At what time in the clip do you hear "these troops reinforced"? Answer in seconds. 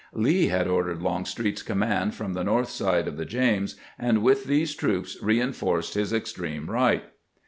4.45-5.93